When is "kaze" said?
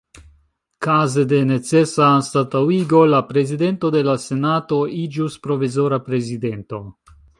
0.85-1.25